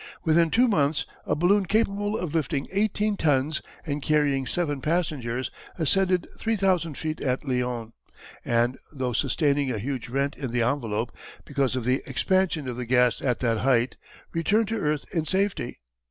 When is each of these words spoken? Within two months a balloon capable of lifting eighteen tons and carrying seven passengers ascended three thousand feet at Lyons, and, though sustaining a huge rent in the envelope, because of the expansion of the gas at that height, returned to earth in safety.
Within 0.23 0.49
two 0.49 0.67
months 0.67 1.05
a 1.27 1.35
balloon 1.35 1.67
capable 1.67 2.17
of 2.17 2.33
lifting 2.33 2.65
eighteen 2.71 3.17
tons 3.17 3.61
and 3.85 4.01
carrying 4.01 4.47
seven 4.47 4.81
passengers 4.81 5.51
ascended 5.77 6.27
three 6.35 6.55
thousand 6.55 6.97
feet 6.97 7.21
at 7.21 7.47
Lyons, 7.47 7.91
and, 8.43 8.79
though 8.91 9.13
sustaining 9.13 9.71
a 9.71 9.77
huge 9.77 10.09
rent 10.09 10.35
in 10.35 10.49
the 10.49 10.63
envelope, 10.63 11.15
because 11.45 11.75
of 11.75 11.85
the 11.85 12.01
expansion 12.07 12.67
of 12.67 12.77
the 12.77 12.85
gas 12.87 13.21
at 13.21 13.41
that 13.41 13.59
height, 13.59 13.95
returned 14.33 14.69
to 14.69 14.79
earth 14.79 15.05
in 15.13 15.23
safety. 15.23 15.81